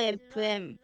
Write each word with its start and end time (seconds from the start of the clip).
FM 0.00 0.78